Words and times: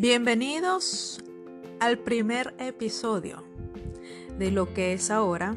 Bienvenidos 0.00 1.18
al 1.80 1.98
primer 1.98 2.54
episodio 2.60 3.42
de 4.38 4.52
lo 4.52 4.72
que 4.72 4.92
es 4.92 5.10
ahora 5.10 5.56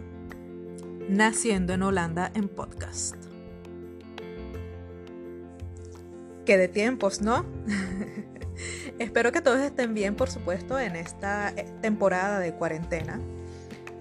Naciendo 1.07 1.73
en 1.73 1.84
Holanda 1.84 2.32
en 2.34 2.48
podcast. 2.48 3.18
Que 6.43 6.57
de 6.57 6.68
tiempos, 6.68 7.21
¿no? 7.21 7.46
Espero 8.98 9.32
que 9.32 9.41
todos 9.41 9.59
estén 9.59 9.93
bien, 9.93 10.16
por 10.16 10.32
supuesto, 10.32 10.80
en 10.80 10.96
esta 10.96 11.52
eh, 11.52 11.71
temporada 11.80 12.39
de 12.39 12.55
cuarentena. 12.55 13.21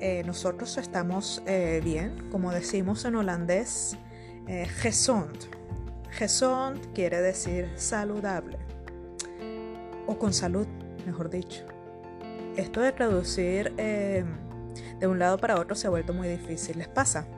Eh, 0.01 0.23
nosotros 0.25 0.79
estamos 0.79 1.43
eh, 1.45 1.83
bien, 1.85 2.31
como 2.31 2.51
decimos 2.51 3.05
en 3.05 3.17
holandés, 3.17 3.99
eh. 4.47 4.67
Gezond 4.67 5.37
quiere 6.95 7.21
decir 7.21 7.69
saludable 7.77 8.80
o 10.11 10.19
con 10.19 10.33
salud, 10.33 10.67
mejor 11.07 11.31
dicho. 11.31 11.65
Esto 12.57 12.81
de 12.81 12.91
traducir 12.91 13.73
eh, 13.79 14.25
de 14.99 15.07
un 15.07 15.21
lado 15.21 15.39
para 15.39 15.59
otro 15.59 15.77
se 15.77 15.87
ha 15.87 15.91
vuelto 15.91 16.13
muy 16.13 16.27
difícil. 16.27 16.79
¿Les 16.79 16.89
pasa? 16.89 17.29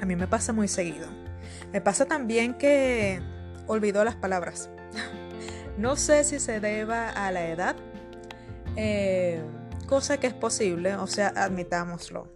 A 0.00 0.04
mí 0.04 0.16
me 0.16 0.28
pasa 0.28 0.52
muy 0.52 0.68
seguido. 0.68 1.08
Me 1.72 1.80
pasa 1.80 2.04
también 2.04 2.54
que 2.58 3.20
olvido 3.66 4.04
las 4.04 4.16
palabras. 4.16 4.68
no 5.78 5.96
sé 5.96 6.24
si 6.24 6.38
se 6.38 6.60
deba 6.60 7.08
a 7.08 7.32
la 7.32 7.48
edad, 7.48 7.76
eh, 8.76 9.40
cosa 9.88 10.18
que 10.18 10.26
es 10.26 10.34
posible, 10.34 10.94
o 10.96 11.06
sea, 11.06 11.28
admitámoslo. 11.28 12.28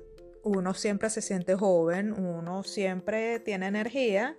Uno 0.43 0.73
siempre 0.73 1.11
se 1.11 1.21
siente 1.21 1.55
joven, 1.55 2.15
uno 2.19 2.63
siempre 2.63 3.39
tiene 3.41 3.67
energía 3.67 4.37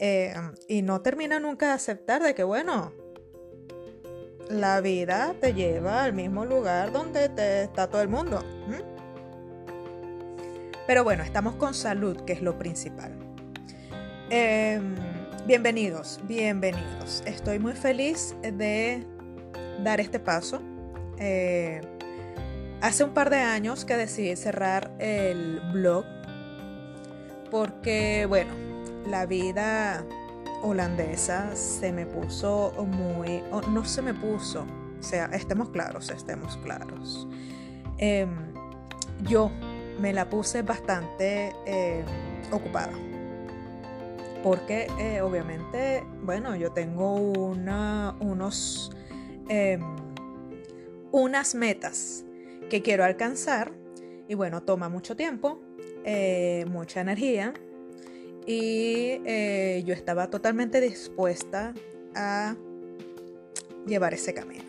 eh, 0.00 0.34
y 0.66 0.82
no 0.82 1.00
termina 1.02 1.38
nunca 1.38 1.68
de 1.68 1.72
aceptar 1.74 2.24
de 2.24 2.34
que, 2.34 2.42
bueno, 2.42 2.92
la 4.48 4.80
vida 4.80 5.34
te 5.40 5.54
lleva 5.54 6.04
al 6.04 6.12
mismo 6.12 6.44
lugar 6.44 6.92
donde 6.92 7.28
te 7.28 7.64
está 7.64 7.88
todo 7.88 8.02
el 8.02 8.08
mundo. 8.08 8.44
Pero 10.86 11.02
bueno, 11.02 11.24
estamos 11.24 11.56
con 11.56 11.74
salud, 11.74 12.16
que 12.24 12.32
es 12.32 12.42
lo 12.42 12.56
principal. 12.58 13.12
Eh, 14.30 14.80
bienvenidos, 15.46 16.20
bienvenidos. 16.24 17.24
Estoy 17.26 17.58
muy 17.58 17.72
feliz 17.72 18.36
de 18.42 19.04
dar 19.82 20.00
este 20.00 20.20
paso. 20.20 20.60
Eh, 21.18 21.80
hace 22.80 23.02
un 23.02 23.14
par 23.14 23.30
de 23.30 23.38
años 23.38 23.84
que 23.84 23.96
decidí 23.96 24.36
cerrar 24.36 24.92
el 24.98 25.60
blog 25.72 26.04
porque, 27.50 28.26
bueno, 28.28 28.52
la 29.08 29.26
vida 29.26 30.04
holandesa 30.62 31.54
se 31.54 31.92
me 31.92 32.06
puso 32.06 32.72
muy, 32.86 33.42
o 33.50 33.60
no 33.62 33.84
se 33.84 34.02
me 34.02 34.14
puso, 34.14 34.66
o 34.98 35.02
sea, 35.02 35.26
estemos 35.26 35.70
claros, 35.70 36.10
estemos 36.10 36.56
claros. 36.58 37.28
Eh, 37.98 38.26
yo 39.22 39.50
me 40.00 40.12
la 40.12 40.28
puse 40.28 40.62
bastante 40.62 41.52
eh, 41.66 42.04
ocupada. 42.50 42.92
Porque 44.42 44.86
eh, 44.98 45.20
obviamente, 45.22 46.04
bueno, 46.22 46.54
yo 46.56 46.70
tengo 46.72 47.14
una, 47.14 48.14
unos, 48.20 48.92
eh, 49.48 49.78
unas 51.10 51.54
metas 51.54 52.24
que 52.70 52.82
quiero 52.82 53.04
alcanzar 53.04 53.72
y 54.28 54.34
bueno, 54.34 54.62
toma 54.62 54.88
mucho 54.88 55.16
tiempo, 55.16 55.60
mucha 56.68 57.00
energía 57.00 57.52
y 58.46 59.20
eh, 59.24 59.82
yo 59.84 59.92
estaba 59.92 60.30
totalmente 60.30 60.80
dispuesta 60.80 61.74
a 62.14 62.56
llevar 63.86 64.14
ese 64.14 64.32
camino. 64.32 64.64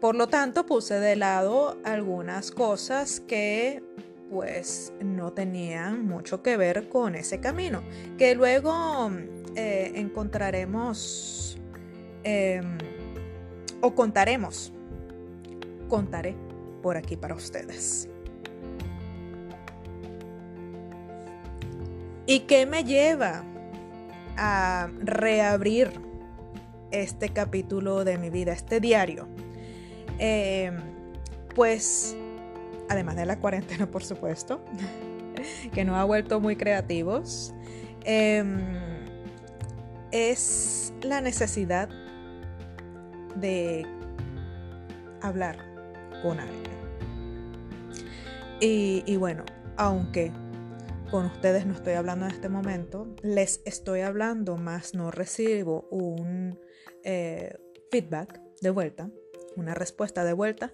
Por 0.00 0.16
lo 0.16 0.26
tanto, 0.26 0.66
puse 0.66 0.94
de 0.94 1.16
lado 1.16 1.78
algunas 1.84 2.50
cosas 2.50 3.20
que 3.20 3.82
pues 4.30 4.92
no 5.00 5.32
tenían 5.32 6.06
mucho 6.06 6.42
que 6.42 6.56
ver 6.56 6.88
con 6.88 7.14
ese 7.14 7.38
camino, 7.38 7.82
que 8.16 8.34
luego 8.34 9.10
eh, 9.54 9.92
encontraremos 9.94 11.58
eh, 12.24 12.62
o 13.80 13.94
contaremos, 13.94 14.72
contaré 15.88 16.34
por 16.82 16.96
aquí 16.96 17.16
para 17.16 17.34
ustedes. 17.34 18.08
¿Y 22.32 22.40
qué 22.40 22.64
me 22.64 22.82
lleva 22.82 23.44
a 24.38 24.88
reabrir 25.00 25.92
este 26.90 27.28
capítulo 27.28 28.04
de 28.04 28.16
mi 28.16 28.30
vida, 28.30 28.54
este 28.54 28.80
diario? 28.80 29.28
Eh, 30.18 30.72
pues, 31.54 32.16
además 32.88 33.16
de 33.16 33.26
la 33.26 33.38
cuarentena, 33.38 33.86
por 33.86 34.02
supuesto, 34.02 34.64
que 35.74 35.84
nos 35.84 35.96
ha 35.96 36.04
vuelto 36.04 36.40
muy 36.40 36.56
creativos, 36.56 37.52
eh, 38.06 38.42
es 40.10 40.94
la 41.02 41.20
necesidad 41.20 41.90
de 43.36 43.86
hablar 45.20 45.58
con 46.22 46.40
alguien. 46.40 46.72
Y 48.58 49.16
bueno, 49.16 49.44
aunque 49.76 50.32
con 51.12 51.26
ustedes 51.26 51.66
no 51.66 51.74
estoy 51.74 51.92
hablando 51.92 52.24
en 52.24 52.32
este 52.32 52.48
momento, 52.48 53.06
les 53.20 53.60
estoy 53.66 54.00
hablando, 54.00 54.56
más 54.56 54.94
no 54.94 55.10
recibo 55.10 55.86
un 55.90 56.58
eh, 57.04 57.54
feedback 57.90 58.40
de 58.62 58.70
vuelta, 58.70 59.10
una 59.54 59.74
respuesta 59.74 60.24
de 60.24 60.32
vuelta, 60.32 60.72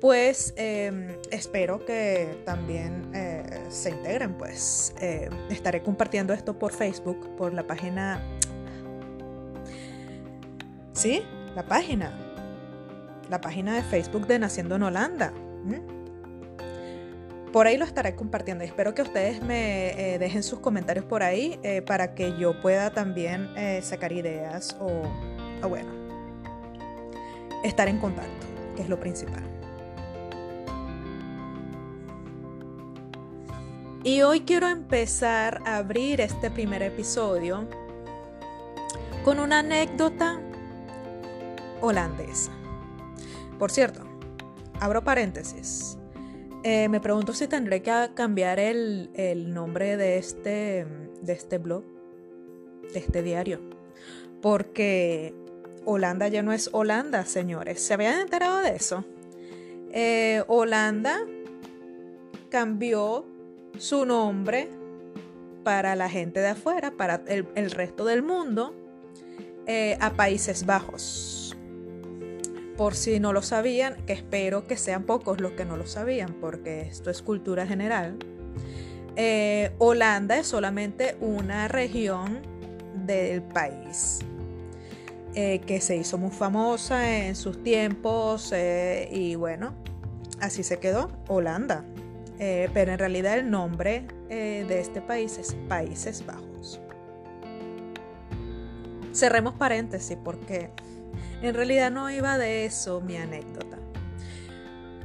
pues 0.00 0.54
eh, 0.56 1.20
espero 1.30 1.84
que 1.84 2.42
también 2.44 3.12
eh, 3.14 3.66
se 3.68 3.90
integren, 3.90 4.36
pues 4.36 4.92
estaré 5.48 5.84
compartiendo 5.84 6.34
esto 6.34 6.58
por 6.58 6.72
Facebook, 6.72 7.36
por 7.36 7.54
la 7.54 7.64
página... 7.64 8.20
Sí, 10.94 11.22
la 11.54 11.64
página. 11.64 12.12
La 13.30 13.40
página 13.40 13.76
de 13.76 13.84
Facebook 13.84 14.26
de 14.26 14.40
Naciendo 14.40 14.74
en 14.74 14.82
Holanda. 14.82 15.32
¿Mm? 15.62 15.99
Por 17.52 17.66
ahí 17.66 17.76
lo 17.76 17.84
estaré 17.84 18.14
compartiendo 18.14 18.62
y 18.62 18.68
espero 18.68 18.94
que 18.94 19.02
ustedes 19.02 19.42
me 19.42 20.14
eh, 20.14 20.18
dejen 20.20 20.44
sus 20.44 20.60
comentarios 20.60 21.04
por 21.04 21.24
ahí 21.24 21.58
eh, 21.64 21.82
para 21.82 22.14
que 22.14 22.38
yo 22.38 22.60
pueda 22.60 22.90
también 22.90 23.50
eh, 23.56 23.80
sacar 23.82 24.12
ideas 24.12 24.76
o, 24.78 25.02
o, 25.60 25.68
bueno, 25.68 25.90
estar 27.64 27.88
en 27.88 27.98
contacto, 27.98 28.46
que 28.76 28.82
es 28.82 28.88
lo 28.88 29.00
principal. 29.00 29.42
Y 34.04 34.22
hoy 34.22 34.42
quiero 34.42 34.68
empezar 34.68 35.60
a 35.66 35.78
abrir 35.78 36.20
este 36.20 36.52
primer 36.52 36.82
episodio 36.82 37.68
con 39.24 39.40
una 39.40 39.58
anécdota 39.58 40.40
holandesa. 41.80 42.52
Por 43.58 43.72
cierto, 43.72 44.02
abro 44.78 45.02
paréntesis. 45.02 45.99
Eh, 46.62 46.88
me 46.90 47.00
pregunto 47.00 47.32
si 47.32 47.48
tendré 47.48 47.80
que 47.80 48.10
cambiar 48.14 48.58
el, 48.58 49.10
el, 49.14 49.54
nombre 49.54 49.96
de 49.96 50.18
este, 50.18 50.86
de 51.22 51.32
este 51.32 51.56
blog, 51.56 51.84
de 52.92 52.98
este 52.98 53.22
diario. 53.22 53.60
Porque 54.42 55.34
Holanda 55.86 56.28
ya 56.28 56.42
no 56.42 56.52
es 56.52 56.68
Holanda, 56.72 57.24
señores. 57.24 57.80
¿Se 57.80 57.94
habían 57.94 58.20
enterado 58.20 58.58
de 58.58 58.76
eso? 58.76 59.04
Eh, 59.92 60.44
Holanda 60.48 61.20
cambió 62.50 63.24
su 63.78 64.04
nombre 64.04 64.68
para 65.64 65.96
la 65.96 66.10
gente 66.10 66.40
de 66.40 66.48
afuera, 66.48 66.90
para 66.90 67.22
el, 67.26 67.48
el 67.54 67.70
resto 67.70 68.04
del 68.04 68.22
mundo, 68.22 68.74
eh, 69.66 69.96
a 70.00 70.10
Países 70.10 70.66
Bajos 70.66 71.39
por 72.80 72.94
si 72.94 73.20
no 73.20 73.34
lo 73.34 73.42
sabían, 73.42 73.94
que 74.06 74.14
espero 74.14 74.66
que 74.66 74.78
sean 74.78 75.02
pocos 75.02 75.38
los 75.38 75.52
que 75.52 75.66
no 75.66 75.76
lo 75.76 75.86
sabían, 75.86 76.32
porque 76.40 76.80
esto 76.80 77.10
es 77.10 77.20
cultura 77.20 77.66
general, 77.66 78.16
eh, 79.16 79.72
Holanda 79.76 80.38
es 80.38 80.46
solamente 80.46 81.14
una 81.20 81.68
región 81.68 82.40
del 83.04 83.42
país 83.42 84.20
eh, 85.34 85.60
que 85.66 85.82
se 85.82 85.96
hizo 85.96 86.16
muy 86.16 86.30
famosa 86.30 87.18
en 87.18 87.36
sus 87.36 87.62
tiempos 87.62 88.50
eh, 88.56 89.10
y 89.12 89.34
bueno, 89.34 89.74
así 90.40 90.62
se 90.62 90.78
quedó, 90.78 91.10
Holanda. 91.28 91.84
Pero 92.38 92.92
en 92.92 92.98
realidad 92.98 93.38
el 93.38 93.50
nombre 93.50 94.06
de 94.30 94.80
este 94.80 95.02
país 95.02 95.36
es 95.36 95.54
Países 95.68 96.24
Bajos. 96.24 96.80
Cerremos 99.12 99.52
paréntesis 99.52 100.16
porque 100.24 100.70
en 101.42 101.54
realidad 101.54 101.90
no 101.90 102.10
iba 102.10 102.38
de 102.38 102.64
eso 102.64 103.00
mi 103.00 103.16
anécdota. 103.16 103.78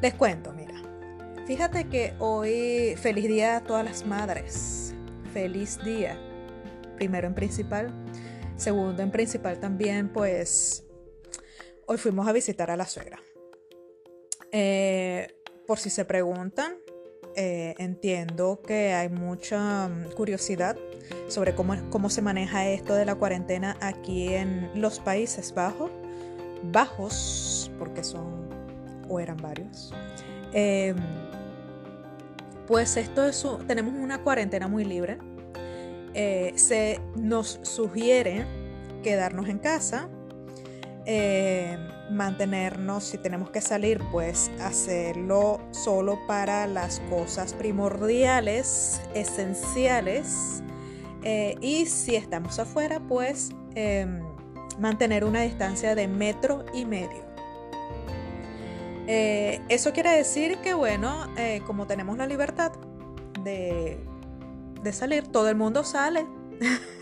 Les 0.02 0.14
cuento, 0.14 0.54
mira. 0.54 0.74
Fíjate 1.46 1.88
que 1.90 2.14
hoy, 2.20 2.96
feliz 2.98 3.28
día 3.28 3.58
a 3.58 3.64
todas 3.64 3.86
las 3.86 4.06
madres. 4.06 4.94
Feliz 5.34 5.78
día. 5.84 6.20
Primero 6.96 7.28
en 7.28 7.36
principal. 7.36 7.94
Segundo 8.58 9.04
en 9.04 9.12
principal 9.12 9.60
también, 9.60 10.10
pues, 10.12 10.86
hoy 11.86 11.98
fuimos 11.98 12.28
a 12.28 12.32
visitar 12.32 12.72
a 12.72 12.78
la 12.78 12.86
suegra. 12.86 13.20
Eh, 14.52 15.28
por 15.68 15.78
si 15.78 15.90
se 15.90 16.06
preguntan, 16.06 16.78
eh, 17.36 17.76
entiendo 17.80 18.62
que 18.66 18.94
hay 18.94 19.10
mucha 19.10 19.90
mm, 19.90 20.12
curiosidad 20.12 20.78
sobre 21.28 21.54
cómo, 21.54 21.76
cómo 21.90 22.10
se 22.10 22.22
maneja 22.22 22.68
esto 22.70 22.96
de 22.96 23.06
la 23.06 23.16
cuarentena 23.16 23.78
aquí 23.82 24.34
en 24.34 24.72
los 24.80 25.00
Países 25.00 25.54
Bajos, 25.54 25.92
bajos, 26.72 27.72
porque 27.78 28.04
son 28.04 28.50
o 29.08 29.20
eran 29.20 29.38
varios. 29.38 29.94
Em, 30.54 30.96
pues 32.68 32.98
esto 32.98 33.24
es, 33.26 33.46
tenemos 33.68 33.94
una 33.94 34.22
cuarentena 34.22 34.68
muy 34.68 34.86
libre. 34.86 35.18
Eh, 36.14 36.54
se 36.56 37.00
nos 37.16 37.60
sugiere 37.64 38.46
quedarnos 39.04 39.50
en 39.50 39.60
casa, 39.60 40.10
eh, 41.06 41.78
mantenernos, 42.10 43.04
si 43.04 43.18
tenemos 43.18 43.52
que 43.52 43.62
salir, 43.62 44.02
pues 44.12 44.50
hacerlo 44.60 45.60
solo 45.72 46.18
para 46.28 46.66
las 46.68 47.00
cosas 47.10 47.54
primordiales, 47.54 49.02
esenciales. 49.14 50.64
Eh, 51.24 51.56
y 51.62 51.86
si 51.86 52.16
estamos 52.16 52.58
afuera, 52.60 53.00
pues 53.00 53.52
em, 53.76 54.22
mantener 54.80 55.24
una 55.24 55.42
distancia 55.42 55.96
de 55.96 56.08
metro 56.08 56.66
y 56.74 56.86
medio. 56.86 57.24
Eh, 59.08 59.62
eso 59.70 59.94
quiere 59.94 60.12
decir 60.12 60.58
que, 60.58 60.74
bueno, 60.74 61.28
como 61.68 61.86
tenemos 61.86 62.18
la 62.18 62.26
libertad 62.26 62.72
de, 63.44 64.00
de 64.82 64.94
salir, 64.94 65.28
todo 65.28 65.50
el 65.50 65.56
mundo 65.56 65.84
sale. 65.84 66.26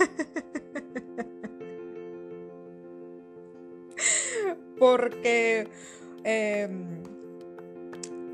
porque 4.84 5.70
em, 6.26 7.04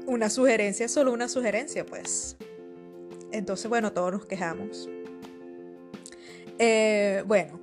una 0.07 0.31
sugerencia 0.31 0.87
es 0.87 0.91
solo 0.91 1.13
una 1.13 1.27
sugerencia, 1.27 1.85
pues. 1.85 2.37
Entonces, 3.31 3.69
bueno, 3.69 3.93
todos 3.93 4.11
nos 4.11 4.25
quejamos. 4.25 4.89
Eh, 6.57 7.23
bueno, 7.27 7.59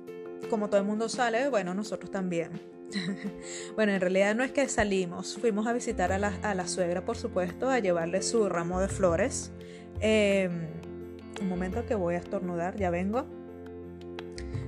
como 0.49 0.69
todo 0.69 0.79
el 0.79 0.87
mundo 0.87 1.09
sale, 1.09 1.49
bueno, 1.49 1.73
nosotros 1.73 2.11
también. 2.11 2.51
bueno, 3.75 3.91
en 3.91 4.01
realidad 4.01 4.35
no 4.35 4.43
es 4.43 4.51
que 4.51 4.67
salimos, 4.67 5.37
fuimos 5.39 5.67
a 5.67 5.73
visitar 5.73 6.11
a 6.11 6.17
la, 6.19 6.67
suegra, 6.67 7.03
por 7.03 7.17
supuesto, 7.17 7.69
a 7.69 7.79
llevarle 7.79 8.21
su 8.21 8.47
ramo 8.49 8.79
de 8.79 8.87
flores. 8.87 9.51
Em, 9.99 10.67
un 11.41 11.49
momento 11.49 11.85
que 11.85 11.95
voy 11.95 12.15
a 12.15 12.19
estornudar, 12.19 12.77
ya 12.77 12.89
vengo. 12.89 13.25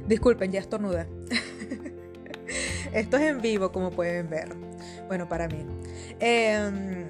Disculpen, 0.07 0.51
ya 0.51 0.59
estornudé. 0.59 1.07
Esto 2.93 3.17
es 3.17 3.23
en 3.23 3.41
vivo, 3.41 3.71
como 3.71 3.91
pueden 3.91 4.29
ver. 4.29 4.55
Bueno, 5.07 5.27
para 5.29 5.47
mí. 5.47 5.65
Em, 6.19 7.05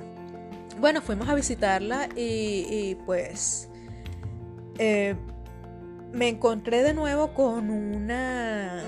bueno, 0.79 1.01
fuimos 1.01 1.27
a 1.27 1.35
visitarla 1.35 2.09
y, 2.15 2.95
pues 3.05 3.69
eh, 4.77 5.15
me 6.11 6.29
encontré 6.29 6.83
de 6.83 6.93
nuevo 6.93 7.33
con 7.33 7.69
una 7.69 8.83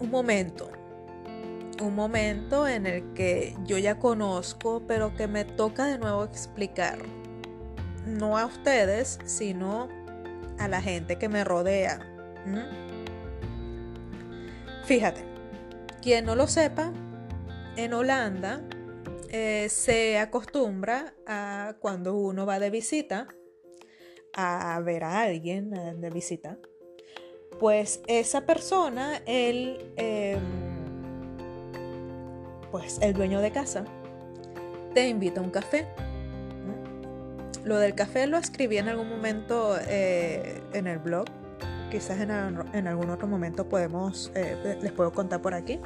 un 0.00 0.10
momento 0.10 0.70
un 1.80 1.94
momento 1.94 2.68
en 2.68 2.86
el 2.86 3.12
que 3.14 3.56
yo 3.64 3.78
ya 3.78 3.98
conozco 3.98 4.82
pero 4.86 5.14
que 5.14 5.26
me 5.26 5.44
toca 5.44 5.86
de 5.86 5.98
nuevo 5.98 6.24
explicar 6.24 6.98
no 8.06 8.38
a 8.38 8.46
ustedes 8.46 9.18
sino 9.24 9.88
a 10.58 10.68
la 10.68 10.80
gente 10.80 11.16
que 11.16 11.28
me 11.28 11.44
rodea 11.44 12.00
fíjate 14.84 15.32
quien 16.02 16.24
no 16.26 16.34
lo 16.34 16.48
sepa, 16.48 16.92
en 17.76 17.94
Holanda 17.94 18.60
eh, 19.30 19.68
se 19.70 20.18
acostumbra 20.18 21.14
a 21.26 21.76
cuando 21.78 22.16
uno 22.16 22.44
va 22.44 22.58
de 22.58 22.70
visita 22.70 23.28
a 24.34 24.80
ver 24.80 25.04
a 25.04 25.22
alguien 25.22 25.70
de 26.00 26.10
visita, 26.10 26.58
pues 27.60 28.00
esa 28.06 28.46
persona, 28.46 29.22
el, 29.26 29.92
em, 29.96 30.40
pues 32.70 32.98
el 33.00 33.12
dueño 33.12 33.40
de 33.40 33.50
casa, 33.50 33.84
te 34.94 35.08
invita 35.08 35.40
a 35.40 35.44
un 35.44 35.50
café. 35.50 35.86
Lo 37.64 37.78
del 37.78 37.94
café 37.94 38.26
lo 38.26 38.38
escribí 38.38 38.78
en 38.78 38.88
algún 38.88 39.08
momento 39.08 39.76
eh, 39.86 40.60
en 40.72 40.86
el 40.88 40.98
blog 40.98 41.26
quizás 41.92 42.18
en, 42.20 42.88
algún 42.88 43.10
otro 43.10 43.28
momento 43.28 43.68
podemos, 43.68 44.32
eh, 44.34 44.78
les 44.80 44.92
puedo 44.92 45.12
contar 45.12 45.42
por 45.42 45.52
aquí. 45.52 45.78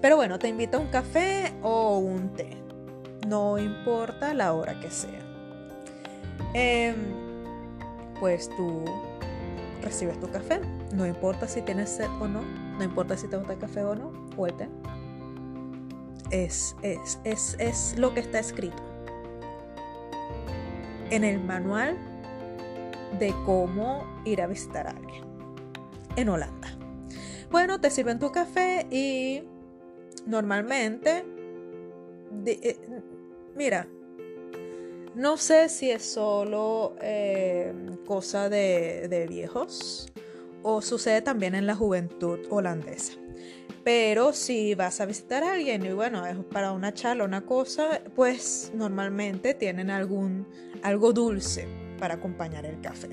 Pero 0.00 0.16
bueno, 0.16 0.38
te 0.38 0.48
invito 0.48 0.78
a 0.78 0.80
un 0.80 0.88
café 0.88 1.52
o 1.62 1.98
un 1.98 2.30
té. 2.30 2.56
No 3.28 3.58
importa 3.58 4.32
la 4.32 4.54
hora 4.54 4.80
que 4.80 4.90
sea. 4.90 5.20
Em, 6.54 7.23
pues 8.20 8.50
tú 8.56 8.84
recibes 9.82 10.18
tu 10.20 10.30
café. 10.30 10.60
No 10.94 11.06
importa 11.06 11.48
si 11.48 11.62
tienes 11.62 11.90
sed 11.90 12.08
o 12.20 12.28
no. 12.28 12.42
No 12.78 12.84
importa 12.84 13.16
si 13.16 13.28
te 13.28 13.36
gusta 13.36 13.52
el 13.52 13.58
café 13.58 13.84
o 13.84 13.94
no. 13.94 14.12
O. 14.36 14.46
Es, 16.30 16.76
es, 16.82 17.20
es, 17.24 17.56
es 17.58 17.98
lo 17.98 18.14
que 18.14 18.20
está 18.20 18.38
escrito. 18.38 18.82
En 21.10 21.22
el 21.22 21.42
manual 21.42 21.96
de 23.18 23.32
cómo 23.44 24.04
ir 24.24 24.42
a 24.42 24.46
visitar 24.46 24.86
a 24.86 24.90
alguien 24.90 25.24
en 26.16 26.28
Holanda. 26.28 26.68
Bueno, 27.50 27.80
te 27.80 27.90
sirven 27.90 28.18
tu 28.18 28.32
café 28.32 28.86
y 28.90 29.44
normalmente, 30.26 31.24
eh, 32.46 32.78
mira, 33.54 33.86
no 35.14 35.36
sé 35.36 35.68
si 35.68 35.90
es 35.90 36.04
solo 36.04 36.96
eh, 37.00 37.72
cosa 38.06 38.48
de, 38.48 39.08
de 39.08 39.26
viejos 39.26 40.12
o 40.62 40.80
sucede 40.82 41.22
también 41.22 41.54
en 41.54 41.66
la 41.66 41.74
juventud 41.74 42.40
holandesa. 42.50 43.12
Pero 43.84 44.32
si 44.32 44.74
vas 44.74 45.00
a 45.00 45.06
visitar 45.06 45.44
a 45.44 45.52
alguien 45.52 45.84
y 45.84 45.92
bueno, 45.92 46.26
es 46.26 46.36
para 46.46 46.72
una 46.72 46.94
charla, 46.94 47.24
una 47.24 47.42
cosa, 47.42 48.00
pues 48.14 48.72
normalmente 48.74 49.52
tienen 49.52 49.90
algún 49.90 50.48
algo 50.82 51.12
dulce 51.12 51.68
para 51.98 52.14
acompañar 52.14 52.64
el 52.64 52.80
café. 52.80 53.10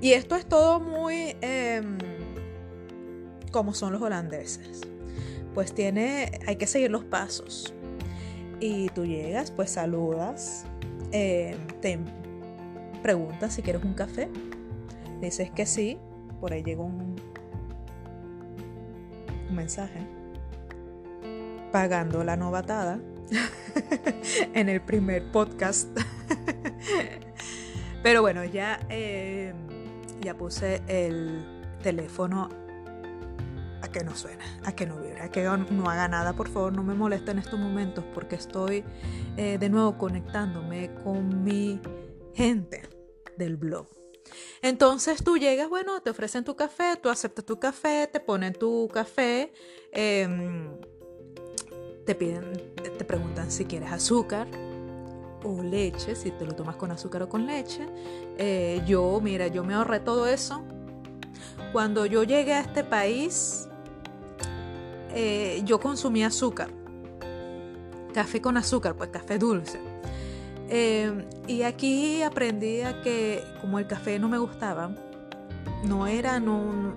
Y 0.00 0.12
esto 0.12 0.36
es 0.36 0.46
todo 0.46 0.80
muy 0.80 1.36
em, 1.40 1.98
como 3.50 3.74
son 3.74 3.92
los 3.92 4.00
holandeses. 4.00 4.80
Pues 5.54 5.74
tiene, 5.74 6.40
hay 6.46 6.56
que 6.56 6.66
seguir 6.66 6.90
los 6.90 7.04
pasos. 7.04 7.74
Y 8.60 8.90
tú 8.90 9.06
llegas, 9.06 9.50
pues 9.50 9.70
saludas, 9.70 10.66
em, 11.12 11.56
te 11.80 11.98
preguntas 13.02 13.54
si 13.54 13.62
quieres 13.62 13.82
un 13.82 13.94
café. 13.94 14.28
Dices 15.20 15.50
que 15.50 15.64
sí, 15.64 15.98
por 16.40 16.52
ahí 16.52 16.62
llega 16.62 16.82
un, 16.82 17.16
mensaje 19.50 19.98
pagando 21.72 22.22
la 22.22 22.36
novatada 22.36 23.00
en 24.54 24.68
el 24.68 24.80
primer 24.80 25.32
podcast. 25.32 25.88
Pero 28.02 28.20
bueno, 28.22 28.44
ya 28.44 28.78
em, 28.88 29.54
ya 30.20 30.34
puse 30.34 30.82
el 30.86 31.44
teléfono 31.82 32.48
que 33.90 34.04
no 34.04 34.14
suene, 34.14 34.44
a 34.64 34.72
que 34.72 34.86
no 34.86 34.96
vibre, 34.96 35.20
a 35.20 35.30
que 35.30 35.42
no 35.42 35.90
haga 35.90 36.08
nada. 36.08 36.32
Por 36.34 36.48
favor, 36.48 36.72
no 36.72 36.82
me 36.82 36.94
moleste 36.94 37.30
en 37.30 37.38
estos 37.38 37.58
momentos 37.58 38.04
porque 38.14 38.36
estoy 38.36 38.84
eh, 39.36 39.58
de 39.58 39.68
nuevo 39.68 39.98
conectándome 39.98 40.94
con 41.02 41.44
mi 41.44 41.80
gente 42.34 42.88
del 43.36 43.56
blog. 43.56 43.86
Entonces 44.62 45.24
tú 45.24 45.38
llegas, 45.38 45.68
bueno, 45.68 46.00
te 46.02 46.10
ofrecen 46.10 46.44
tu 46.44 46.54
café, 46.54 46.96
tú 47.00 47.08
aceptas 47.08 47.44
tu 47.44 47.58
café, 47.58 48.06
te 48.06 48.20
ponen 48.20 48.52
tu 48.52 48.88
café, 48.92 49.52
em, 49.92 50.70
te 52.04 52.14
piden, 52.14 52.52
te 52.76 53.04
preguntan 53.04 53.50
si 53.50 53.64
quieres 53.64 53.90
azúcar, 53.90 54.46
o 55.42 55.62
leche, 55.62 56.14
si 56.14 56.30
te 56.30 56.44
lo 56.44 56.54
tomas 56.54 56.76
con 56.76 56.90
azúcar 56.90 57.22
o 57.22 57.28
con 57.28 57.46
leche. 57.46 57.86
Eh, 58.36 58.82
yo, 58.86 59.20
mira, 59.22 59.46
yo 59.48 59.64
me 59.64 59.74
ahorré 59.74 60.00
todo 60.00 60.26
eso. 60.26 60.62
Cuando 61.72 62.06
yo 62.06 62.24
llegué 62.24 62.54
a 62.54 62.60
este 62.60 62.84
país, 62.84 63.68
eh, 65.14 65.62
yo 65.64 65.80
consumí 65.80 66.22
azúcar. 66.24 66.70
Café 68.14 68.40
con 68.40 68.56
azúcar, 68.56 68.96
pues 68.96 69.10
café 69.10 69.38
dulce. 69.38 69.80
Eh, 70.68 71.26
y 71.46 71.62
aquí 71.62 72.22
aprendí 72.22 72.82
a 72.82 73.02
que 73.02 73.42
como 73.60 73.78
el 73.78 73.86
café 73.86 74.18
no 74.18 74.28
me 74.28 74.38
gustaba, 74.38 74.94
no 75.84 76.06
era, 76.06 76.38
no, 76.38 76.94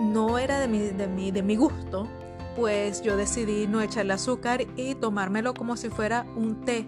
no 0.00 0.38
era 0.38 0.58
de 0.58 0.68
mi, 0.68 0.78
de, 0.80 1.06
mi, 1.06 1.30
de 1.30 1.42
mi 1.42 1.56
gusto, 1.56 2.08
pues 2.56 3.02
yo 3.02 3.16
decidí 3.16 3.66
no 3.66 3.80
echarle 3.80 4.14
azúcar 4.14 4.66
y 4.76 4.94
tomármelo 4.94 5.54
como 5.54 5.76
si 5.76 5.90
fuera 5.90 6.26
un 6.36 6.64
té 6.64 6.86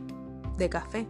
de 0.59 0.69
café. 0.69 1.07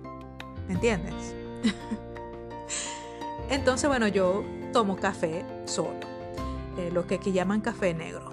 ¿Me 0.69 0.75
entiendes? 0.75 1.35
Entonces, 3.51 3.89
bueno, 3.89 4.09
yo 4.09 4.45
tomo 4.73 4.97
café 4.97 5.45
solo, 5.65 6.01
eh, 6.79 6.91
lo 6.93 7.07
que 7.07 7.17
aquí 7.17 7.33
llaman 7.33 7.61
café 7.61 7.95
negro. 7.95 8.32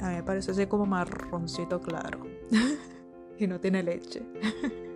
A 0.00 0.08
mí 0.08 0.16
me 0.16 0.22
parece 0.22 0.50
así 0.50 0.66
como 0.66 0.86
marroncito 0.86 1.80
claro. 1.80 2.26
y 3.38 3.46
no 3.46 3.60
tiene 3.60 3.82
leche. 3.82 4.22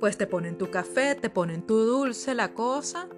pues 0.00 0.16
te 0.16 0.26
ponen 0.26 0.58
tu 0.58 0.70
café, 0.70 1.14
te 1.14 1.30
ponen 1.30 1.62
tu 1.62 1.78
dulce, 1.78 2.34
la 2.34 2.52
cosa. 2.52 3.08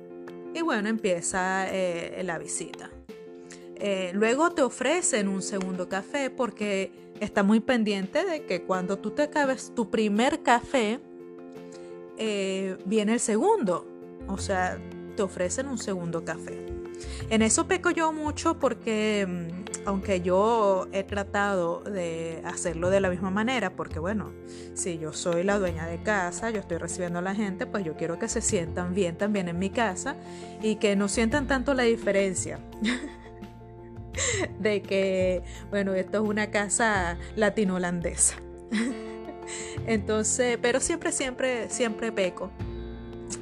Y 0.54 0.62
bueno, 0.62 0.88
empieza 0.88 1.66
eh, 1.70 2.22
la 2.24 2.38
visita. 2.38 2.90
Eh, 3.78 4.12
luego 4.14 4.50
te 4.50 4.62
ofrecen 4.62 5.28
un 5.28 5.42
segundo 5.42 5.88
café 5.88 6.30
porque 6.30 6.90
está 7.20 7.42
muy 7.42 7.60
pendiente 7.60 8.24
de 8.24 8.44
que 8.44 8.62
cuando 8.62 8.98
tú 8.98 9.10
te 9.10 9.22
acabes 9.22 9.72
tu 9.74 9.90
primer 9.90 10.42
café, 10.42 10.98
eh, 12.16 12.78
viene 12.86 13.14
el 13.14 13.20
segundo. 13.20 13.86
O 14.28 14.38
sea, 14.38 14.78
te 15.14 15.22
ofrecen 15.22 15.68
un 15.68 15.78
segundo 15.78 16.24
café. 16.24 16.75
En 17.30 17.42
eso 17.42 17.66
peco 17.66 17.90
yo 17.90 18.12
mucho 18.12 18.58
porque 18.58 19.26
mm, 19.28 19.66
aunque 19.86 20.20
yo 20.20 20.88
he 20.92 21.04
tratado 21.04 21.80
de 21.80 22.42
hacerlo 22.44 22.90
de 22.90 23.00
la 23.00 23.08
misma 23.08 23.30
manera, 23.30 23.76
porque 23.76 23.98
bueno, 23.98 24.32
si 24.74 24.98
yo 24.98 25.12
soy 25.12 25.44
la 25.44 25.58
dueña 25.58 25.86
de 25.86 26.02
casa, 26.02 26.50
yo 26.50 26.60
estoy 26.60 26.78
recibiendo 26.78 27.20
a 27.20 27.22
la 27.22 27.34
gente, 27.34 27.66
pues 27.66 27.84
yo 27.84 27.94
quiero 27.96 28.18
que 28.18 28.28
se 28.28 28.40
sientan 28.40 28.94
bien 28.94 29.16
también 29.16 29.48
en 29.48 29.58
mi 29.58 29.70
casa 29.70 30.16
y 30.62 30.76
que 30.76 30.96
no 30.96 31.08
sientan 31.08 31.46
tanto 31.46 31.74
la 31.74 31.84
diferencia. 31.84 32.58
de 34.58 34.82
que, 34.82 35.42
bueno, 35.70 35.94
esto 35.94 36.22
es 36.22 36.28
una 36.28 36.50
casa 36.50 37.18
latino-holandesa. 37.36 38.36
Entonces, 39.86 40.58
pero 40.60 40.80
siempre, 40.80 41.12
siempre, 41.12 41.70
siempre 41.70 42.12
peco. 42.12 42.50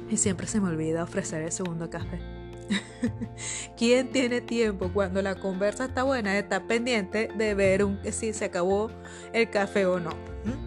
Y 0.09 0.17
siempre 0.17 0.47
se 0.47 0.59
me 0.59 0.69
olvida 0.69 1.03
ofrecer 1.03 1.41
el 1.41 1.51
segundo 1.51 1.89
café. 1.89 2.34
¿Quién 3.77 4.11
tiene 4.11 4.41
tiempo 4.41 4.91
cuando 4.93 5.21
la 5.21 5.35
conversa 5.35 5.85
está 5.85 6.03
buena 6.03 6.37
estar 6.37 6.65
pendiente 6.67 7.29
de 7.35 7.53
ver 7.53 7.83
un, 7.83 7.99
si 8.11 8.33
se 8.33 8.45
acabó 8.45 8.89
el 9.33 9.49
café 9.49 9.85
o 9.85 9.99
no? 9.99 10.11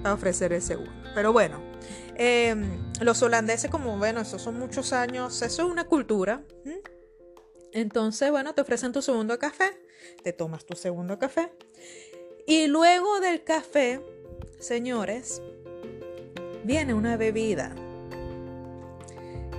A 0.05 0.12
ofrecer 0.12 0.52
el 0.52 0.62
segundo. 0.62 0.93
Pero 1.14 1.33
bueno, 1.33 1.61
em, 2.14 2.93
los 3.00 3.23
holandeses, 3.23 3.71
como 3.71 3.97
bueno, 3.99 4.21
esos 4.21 4.43
son 4.43 4.59
muchos 4.59 4.93
años, 4.93 5.43
eso 5.43 5.62
es 5.62 5.71
una 5.71 5.85
cultura. 5.85 6.43
Entonces, 7.73 8.31
bueno, 8.31 8.55
te 8.55 8.62
ofrecen 8.62 8.93
tu 8.93 9.02
segundo 9.02 9.38
café, 9.38 9.78
te 10.23 10.33
tomas 10.33 10.64
tu 10.64 10.75
segundo 10.75 11.19
café. 11.19 11.52
Y 12.47 12.67
luego 12.67 13.21
del 13.21 13.45
café, 13.45 14.00
señores, 14.59 15.43
viene 16.64 16.95
una 16.95 17.17
bebida 17.17 17.75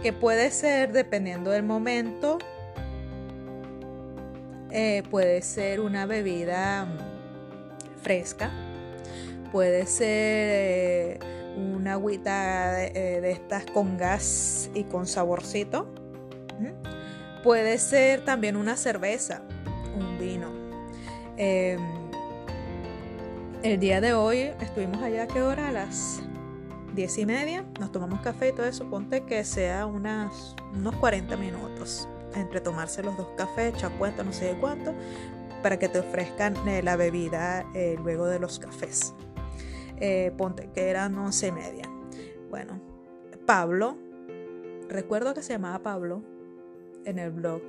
que 0.01 0.13
puede 0.13 0.51
ser, 0.51 0.91
dependiendo 0.91 1.51
del 1.51 1.63
momento, 1.63 2.37
eh, 4.71 5.03
puede 5.09 5.41
ser 5.41 5.81
una 5.81 6.05
bebida 6.05 6.85
mm, 6.85 8.01
fresca, 8.01 8.51
puede 9.51 9.85
ser 9.87 10.07
eh, 10.09 11.19
una 11.57 11.93
agüita 11.93 12.71
de, 12.71 12.91
eh, 12.95 13.21
de, 13.21 13.31
estas 13.31 13.65
con 13.65 13.97
gas 13.97 14.69
y 14.73 14.83
con 14.83 15.07
saborcito, 15.07 15.87
puede 17.43 17.77
ser 17.77 18.21
también 18.25 18.57
una 18.57 18.75
cerveza, 18.75 19.41
un 19.97 20.19
vino. 20.19 20.47
Em, 21.37 21.79
el 23.63 23.79
día 23.79 24.01
de 24.01 24.13
hoy 24.13 24.51
estuvimos 24.61 25.01
allá, 25.01 25.23
¿a 25.23 25.27
qué 25.27 25.41
hora? 25.41 25.71
Las 25.71 26.21
diez 26.95 27.17
y 27.17 27.25
media, 27.25 27.65
nos 27.79 27.91
tomamos 27.91 28.21
café 28.21 28.49
y 28.49 28.51
todo 28.51 28.65
eso, 28.65 28.89
ponte 28.89 29.21
que 29.21 29.43
sea 29.43 29.85
unas, 29.85 30.55
unos 30.73 30.95
40 30.95 31.37
minutos 31.37 32.07
entre 32.35 32.61
tomarse 32.61 33.03
los 33.03 33.17
dos 33.17 33.27
cafés, 33.37 33.73
chapueta, 33.75 34.23
no 34.23 34.33
sé 34.33 34.45
de 34.45 34.59
cuánto, 34.59 34.93
para 35.61 35.77
que 35.79 35.89
te 35.89 35.99
ofrezcan 35.99 36.55
eh, 36.67 36.81
la 36.81 36.95
bebida 36.95 37.65
eh, 37.73 37.97
luego 38.01 38.27
de 38.27 38.39
los 38.39 38.59
cafés. 38.59 39.13
Eh, 39.99 40.31
ponte 40.37 40.69
que 40.73 40.89
eran 40.89 41.17
once 41.17 41.47
y 41.47 41.51
media. 41.51 41.83
Bueno, 42.49 42.81
Pablo, 43.45 43.97
recuerdo 44.87 45.33
que 45.33 45.41
se 45.41 45.53
llamaba 45.53 45.79
Pablo 45.79 46.23
en 47.05 47.19
el 47.19 47.31
blog, 47.31 47.61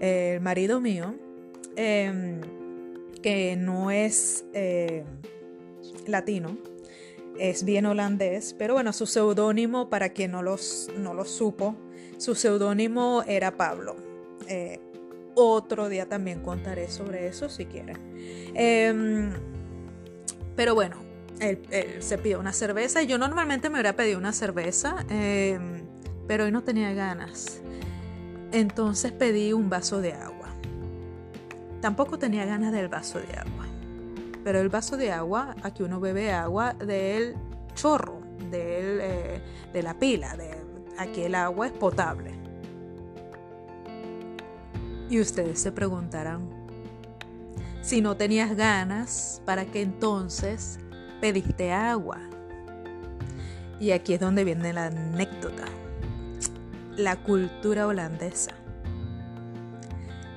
el 0.00 0.40
marido 0.40 0.80
mío, 0.80 1.14
em, 1.76 2.40
que 3.22 3.56
no 3.56 3.90
es 3.90 4.44
latino, 6.06 6.56
es 7.38 7.64
bien 7.64 7.86
holandés, 7.86 8.54
pero 8.58 8.74
bueno, 8.74 8.92
su 8.92 9.06
seudónimo, 9.06 9.88
para 9.88 10.10
quien 10.10 10.32
no, 10.32 10.42
los, 10.42 10.90
no 10.96 11.14
lo 11.14 11.24
supo, 11.24 11.76
su 12.18 12.34
seudónimo 12.34 13.22
era 13.26 13.56
Pablo. 13.56 13.96
Eh, 14.48 14.80
otro 15.34 15.88
día 15.88 16.06
también 16.06 16.42
contaré 16.42 16.88
sobre 16.88 17.26
eso 17.26 17.48
si 17.48 17.66
quieren. 17.66 17.96
Em, 18.54 19.32
pero 20.56 20.74
bueno, 20.74 20.96
él, 21.40 21.60
se 22.00 22.18
pidió 22.18 22.38
una 22.40 22.52
cerveza 22.52 23.02
y 23.02 23.06
yo 23.06 23.16
normalmente 23.16 23.70
me 23.70 23.76
hubiera 23.76 23.96
pedido 23.96 24.18
una 24.18 24.32
cerveza, 24.32 25.06
em, 25.08 25.84
pero 26.26 26.44
hoy 26.44 26.52
no 26.52 26.62
tenía 26.62 26.92
ganas. 26.92 27.62
Entonces 28.52 29.12
pedí 29.12 29.52
un 29.52 29.70
vaso 29.70 30.00
de 30.00 30.12
agua. 30.12 30.48
Tampoco 31.80 32.18
tenía 32.18 32.44
ganas 32.44 32.72
del 32.72 32.88
vaso 32.88 33.18
de 33.18 33.32
agua. 33.34 33.69
Pero 34.44 34.60
el 34.60 34.68
vaso 34.68 34.96
de 34.96 35.12
agua, 35.12 35.54
aquí 35.62 35.82
uno 35.82 36.00
bebe 36.00 36.32
agua 36.32 36.74
del 36.74 37.36
chorro, 37.74 38.20
del, 38.50 39.00
eh, 39.00 39.42
de 39.72 39.82
la 39.82 39.98
pila, 39.98 40.36
de, 40.36 40.56
aquí 40.98 41.22
el 41.22 41.34
agua 41.34 41.66
es 41.66 41.72
potable. 41.72 42.32
Y 45.10 45.20
ustedes 45.20 45.60
se 45.60 45.72
preguntarán, 45.72 46.48
si 47.82 48.00
no 48.00 48.16
tenías 48.16 48.54
ganas, 48.56 49.42
¿para 49.44 49.64
qué 49.64 49.82
entonces 49.82 50.78
pediste 51.20 51.72
agua? 51.72 52.18
Y 53.80 53.92
aquí 53.92 54.14
es 54.14 54.20
donde 54.20 54.44
viene 54.44 54.72
la 54.72 54.86
anécdota, 54.86 55.64
la 56.96 57.16
cultura 57.22 57.86
holandesa. 57.86 58.52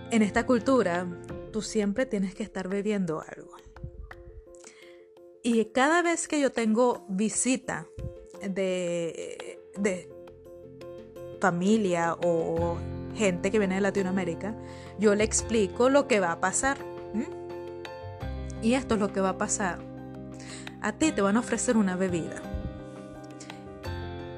En 0.09 0.21
esta 0.21 0.45
cultura, 0.45 1.05
tú 1.51 1.61
siempre 1.61 2.05
tienes 2.05 2.33
que 2.33 2.43
estar 2.43 2.67
bebiendo 2.67 3.21
algo. 3.21 3.62
Y 5.43 5.65
cada 5.65 6.01
vez 6.01 6.29
que 6.29 6.39
yo 6.39 6.53
tengo 6.53 7.05
visita 7.09 7.85
de, 8.41 9.59
de 9.77 10.09
familia 11.41 12.15
o 12.23 12.77
gente 13.15 13.51
que 13.51 13.59
viene 13.59 13.75
de 13.75 13.81
Latinoamérica, 13.81 14.55
yo 14.97 15.13
le 15.15 15.25
explico 15.25 15.89
lo 15.89 16.07
que 16.07 16.21
va 16.21 16.31
a 16.31 16.39
pasar. 16.39 16.77
Y 18.61 18.75
esto 18.75 18.95
es 18.95 19.01
lo 19.01 19.11
que 19.11 19.19
va 19.19 19.29
a 19.29 19.37
pasar. 19.37 19.79
A 20.81 20.93
ti 20.93 21.11
te 21.11 21.21
van 21.21 21.35
a 21.35 21.41
ofrecer 21.41 21.75
una 21.75 21.97
bebida. 21.97 22.41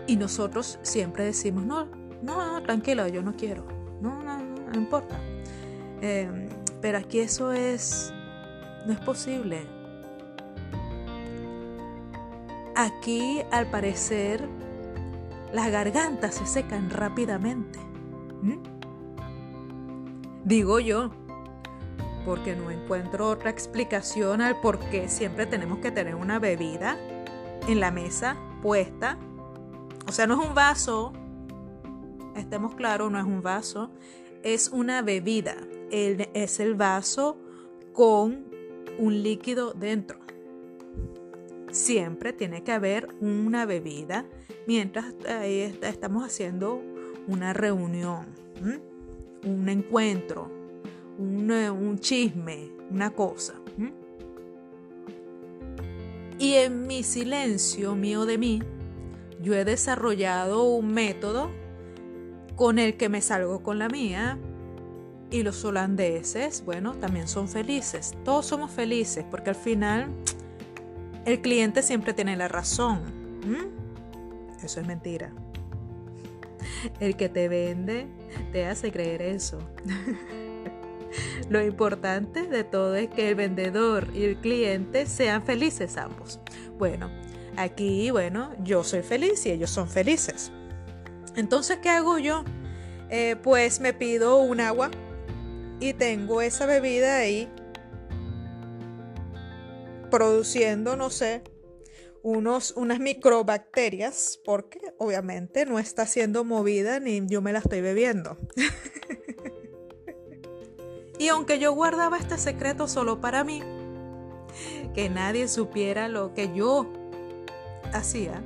Y 0.07 0.15
nosotros 0.15 0.79
siempre 0.81 1.23
decimos, 1.23 1.63
no, 1.63 1.85
no, 2.23 2.63
tranquilo, 2.63 3.07
yo 3.07 3.21
no 3.21 3.35
quiero. 3.35 3.63
No, 4.01 4.23
no, 4.23 4.39
no, 4.39 4.71
no 4.71 4.75
importa. 4.75 5.19
Em, 6.01 6.49
pero 6.81 6.97
aquí 6.97 7.19
eso 7.19 7.51
es, 7.51 8.11
no 8.87 8.93
es 8.93 8.99
posible. 8.99 9.74
Aquí, 12.75 13.41
al 13.51 13.67
parecer, 13.67 14.49
las 15.53 15.71
gargantas 15.71 16.35
se 16.35 16.45
secan 16.45 16.89
rápidamente. 16.89 17.79
¿Mm? 18.41 18.57
Digo 20.43 20.81
yo, 20.81 21.11
porque 22.25 22.53
no 22.53 22.69
encuentro 22.69 23.29
otra 23.29 23.49
explicación 23.49 24.41
al 24.41 24.59
por 24.59 24.79
qué 24.89 25.07
siempre 25.07 25.45
tenemos 25.45 25.79
que 25.79 25.91
tener 25.91 26.15
una 26.15 26.37
bebida 26.37 26.97
en 27.67 27.79
la 27.79 27.91
mesa 27.91 28.35
puesta. 28.61 29.17
O 30.05 30.11
sea, 30.11 30.27
no 30.27 30.41
es 30.41 30.45
un 30.45 30.53
vaso, 30.53 31.13
estemos 32.35 32.75
claros, 32.75 33.09
no 33.09 33.17
es 33.19 33.25
un 33.25 33.41
vaso, 33.41 33.89
es 34.43 34.67
una 34.67 35.01
bebida. 35.01 35.55
es 35.91 36.59
el 36.59 36.75
vaso 36.75 37.37
con 37.93 38.47
un 38.99 39.23
líquido 39.23 39.71
dentro 39.71 40.25
siempre 41.75 42.31
tiene 42.31 42.63
que 42.63 42.71
haber 42.71 43.09
una 43.19 43.65
bebida 43.65 44.25
mientras 44.65 45.13
estamos 45.81 46.23
haciendo 46.23 46.81
una 47.27 47.53
reunión, 47.53 48.27
un 49.43 49.69
encuentro, 49.69 50.49
un, 51.17 51.99
chisme, 51.99 52.71
una 52.89 53.11
cosa. 53.11 53.55
Y 56.37 56.53
en 56.53 56.87
mi 56.87 57.03
silencio 57.03 57.95
mío 57.95 58.25
de 58.25 58.37
mí, 58.37 58.61
yo 59.41 59.53
he 59.53 59.65
desarrollado 59.65 60.63
un 60.63 60.93
método 60.93 61.49
con 62.55 62.79
el 62.79 62.97
que 62.97 63.09
me 63.09 63.21
salgo 63.21 63.63
con 63.63 63.79
la 63.79 63.89
mía. 63.89 64.37
Y 65.31 65.43
los 65.43 65.65
holandeses, 65.65 66.63
bueno, 66.63 66.93
también 66.95 67.27
son 67.27 67.49
felices. 67.49 68.13
Todos 68.23 68.45
somos 68.45 68.71
felices 68.71 69.25
porque 69.29 69.49
al 69.49 69.55
final 69.55 70.09
el 71.25 71.41
cliente 71.41 71.81
siempre 71.81 72.13
tiene 72.13 72.37
la 72.37 72.47
razón. 72.47 73.01
Eso 74.63 74.79
es 74.79 74.87
mentira. 74.87 75.31
El 76.99 77.15
que 77.15 77.29
te 77.29 77.47
vende 77.49 78.07
te 78.51 78.65
hace 78.65 78.91
creer 78.91 79.21
eso. 79.21 79.59
Lo 81.49 81.63
importante 81.63 82.43
de 82.43 82.63
todo 82.63 82.95
es 82.95 83.09
que 83.09 83.29
el 83.29 83.35
vendedor 83.35 84.09
y 84.13 84.23
el 84.25 84.37
cliente 84.37 85.05
sean 85.05 85.43
felices 85.43 85.97
ambos. 85.97 86.39
Bueno, 86.77 87.09
aquí, 87.57 88.11
bueno, 88.11 88.51
yo 88.63 88.83
soy 88.83 89.01
feliz 89.01 89.45
y 89.45 89.51
ellos 89.51 89.69
son 89.69 89.87
felices. 89.87 90.51
Entonces, 91.35 91.79
¿qué 91.81 91.89
hago 91.89 92.17
yo? 92.17 92.43
Eh, 93.09 93.35
pues 93.41 93.79
me 93.79 93.93
pido 93.93 94.37
un 94.37 94.59
agua 94.59 94.89
y 95.79 95.93
tengo 95.93 96.41
esa 96.41 96.65
bebida 96.65 97.17
ahí 97.17 97.49
produciendo, 100.09 100.95
no 100.95 101.09
sé, 101.09 101.43
unos, 102.23 102.73
unas 102.75 102.99
microbacterias, 102.99 104.39
porque 104.43 104.79
obviamente 104.97 105.65
no 105.65 105.77
está 105.77 106.07
siendo 106.07 106.43
movida 106.43 106.99
ni 106.99 107.25
yo 107.27 107.41
me 107.41 107.53
la 107.53 107.59
estoy 107.59 107.81
bebiendo. 107.81 108.37
y 111.19 111.27
aunque 111.27 111.59
yo 111.59 111.73
guardaba 111.73 112.17
este 112.17 112.37
secreto 112.37 112.87
solo 112.87 113.21
para 113.21 113.43
mí, 113.43 113.61
que 114.93 115.09
nadie 115.09 115.47
supiera 115.47 116.07
lo 116.07 116.33
que 116.33 116.51
yo 116.53 116.91
hacía, 117.93 118.41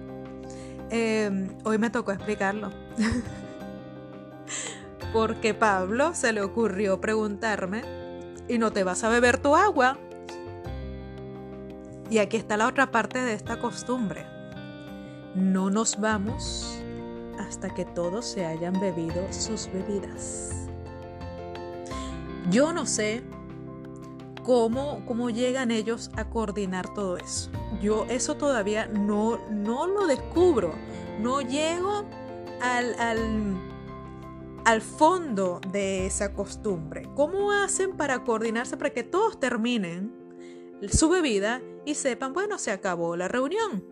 em, 0.89 1.49
hoy 1.63 1.77
me 1.77 1.89
tocó 1.89 2.11
explicarlo. 2.11 2.71
porque 5.13 5.53
Pablo 5.53 6.13
se 6.13 6.33
le 6.33 6.41
ocurrió 6.41 6.99
preguntarme, 6.99 7.83
¿y 8.47 8.57
no 8.57 8.73
te 8.73 8.83
vas 8.83 9.03
a 9.03 9.09
beber 9.09 9.37
tu 9.37 9.55
agua? 9.55 9.97
Y 12.09 12.17
aquí 12.17 12.37
está 12.37 12.57
la 12.57 12.67
otra 12.67 12.89
parte 12.91 13.19
de 13.19 13.33
esta 13.33 13.59
costumbre. 13.59 14.25
No 15.35 15.69
nos 15.69 15.99
vamos 15.99 16.79
hasta 17.37 17.73
que 17.73 17.85
todos 17.85 18.25
se 18.25 18.45
hayan 18.45 18.73
bebido 18.79 19.31
sus 19.31 19.69
bebidas. 19.71 20.67
Yo 22.49 22.73
no 22.73 22.87
sé 22.87 23.21
cómo, 24.43 25.03
cómo 25.05 25.29
llegan 25.29 25.69
ellos 25.69 26.09
a 26.15 26.29
coordinar 26.29 26.91
todo 26.95 27.17
eso. 27.17 27.51
Yo 27.79 28.05
eso 28.09 28.35
todavía 28.35 28.87
no, 28.87 29.39
no 29.51 29.85
lo 29.85 30.07
descubro. 30.07 30.73
No 31.19 31.41
llego 31.41 32.05
al, 32.59 32.99
al, 32.99 33.55
al 34.65 34.81
fondo 34.81 35.61
de 35.71 36.07
esa 36.07 36.33
costumbre. 36.33 37.07
¿Cómo 37.15 37.51
hacen 37.51 37.95
para 37.95 38.23
coordinarse 38.23 38.77
para 38.77 38.89
que 38.89 39.03
todos 39.03 39.39
terminen 39.39 40.11
su 40.91 41.09
bebida 41.09 41.61
y 41.85 41.95
sepan, 41.95 42.33
bueno, 42.33 42.57
se 42.57 42.71
acabó 42.71 43.15
la 43.15 43.27
reunión. 43.27 43.83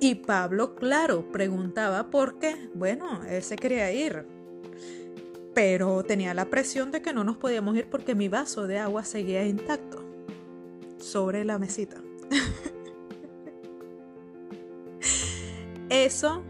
Y 0.00 0.14
Pablo, 0.16 0.74
claro, 0.76 1.30
preguntaba 1.32 2.10
por 2.10 2.38
qué. 2.38 2.70
Bueno, 2.74 3.22
él 3.28 3.42
se 3.42 3.56
quería 3.56 3.90
ir. 3.92 4.26
Pero 5.54 6.04
tenía 6.04 6.34
la 6.34 6.44
presión 6.44 6.92
de 6.92 7.02
que 7.02 7.12
no 7.12 7.24
nos 7.24 7.36
podíamos 7.36 7.76
ir 7.76 7.90
porque 7.90 8.14
mi 8.14 8.28
vaso 8.28 8.68
de 8.68 8.78
agua 8.78 9.04
seguía 9.04 9.44
intacto 9.44 10.04
sobre 10.98 11.44
la 11.44 11.58
mesita. 11.58 11.96
Eso 15.90 16.44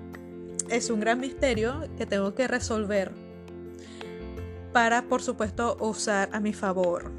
es 0.69 0.91
un 0.91 1.01
gran 1.01 1.21
misterio 1.21 1.89
que 1.97 2.05
tengo 2.05 2.35
que 2.35 2.47
resolver 2.49 3.13
para, 4.73 5.09
por 5.09 5.23
supuesto, 5.23 5.79
usar 5.81 6.29
a 6.33 6.41
mi 6.41 6.53
favor 6.53 7.11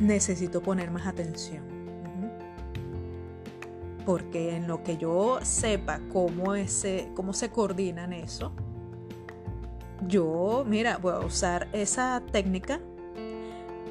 necesito 0.00 0.62
poner 0.62 0.90
más 0.90 1.06
atención. 1.06 1.62
Porque 4.04 4.56
en 4.56 4.66
lo 4.66 4.82
que 4.82 4.96
yo 4.96 5.38
sepa 5.42 6.00
cómo, 6.12 6.54
ese, 6.54 7.10
cómo 7.14 7.32
se 7.32 7.50
coordinan 7.50 8.12
eso, 8.12 8.52
yo, 10.06 10.64
mira, 10.66 10.96
voy 10.96 11.12
a 11.12 11.18
usar 11.20 11.68
esa 11.72 12.22
técnica 12.32 12.80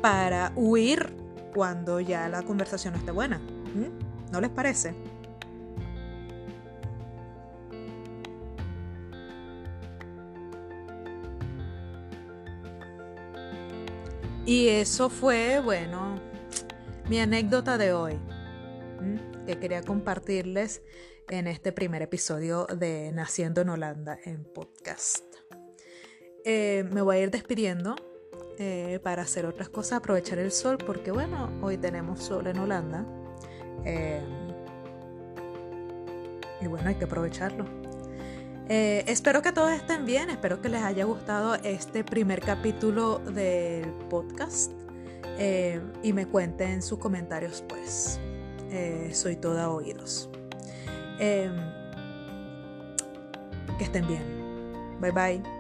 para 0.02 0.52
huir 0.56 1.16
cuando 1.54 2.00
ya 2.00 2.28
la 2.30 2.42
conversación 2.42 2.94
no 2.94 3.00
esté 3.00 3.12
buena. 3.12 3.40
¿No 4.32 4.42
les 4.42 4.50
parece? 4.50 4.96
Y 14.50 14.68
eso 14.68 15.12
fue, 15.12 15.60
bueno, 15.60 16.16
mi 17.08 17.20
anécdota 17.20 17.78
de 17.78 17.94
hoy, 17.94 18.20
que 19.46 19.60
quería 19.60 19.84
compartirles 19.84 20.82
en 21.28 21.46
este 21.46 21.72
primer 21.72 22.02
episodio 22.02 22.66
de 22.66 23.12
Naciendo 23.12 23.62
en 23.62 23.70
Holanda 23.70 24.18
en 24.26 24.44
podcast. 24.44 25.24
Eh, 26.46 26.84
me 26.92 27.04
voy 27.04 27.18
a 27.18 27.20
ir 27.20 27.30
despidiendo 27.30 27.96
eh, 28.58 29.00
para 29.04 29.22
hacer 29.22 29.46
otras 29.46 29.70
cosas, 29.70 30.00
aprovechar 30.00 30.40
el 30.40 30.52
sol, 30.52 30.80
porque 30.80 31.12
bueno, 31.12 31.52
hoy 31.62 31.78
tenemos 31.78 32.20
sol 32.24 32.48
en 32.48 32.58
Holanda. 32.58 33.06
Eh, 33.86 34.20
y 36.60 36.66
bueno, 36.66 36.90
hay 36.90 36.96
que 36.96 37.06
aprovecharlo. 37.06 37.79
Eh, 38.72 39.04
espero 39.08 39.42
que 39.42 39.52
todos 39.52 39.72
estén 39.72 40.06
bien, 40.06 40.30
espero 40.30 40.62
que 40.62 40.70
les 40.70 40.84
haya 40.84 41.04
gustado 41.04 41.56
este 41.56 42.04
primer 42.04 42.40
capítulo 42.40 43.18
del 43.18 43.92
podcast 44.12 44.72
eh, 45.40 45.82
y 46.04 46.14
me 46.14 46.28
cuenten 46.28 46.84
sus 46.84 47.00
comentarios 47.00 47.64
pues. 47.68 48.20
Eh, 48.70 49.10
soy 49.12 49.36
toda 49.38 49.72
oídos. 49.72 50.30
Que 51.18 51.50
estén 53.80 54.08
bien. 54.08 54.24
Bye 55.02 55.12
bye. 55.12 55.59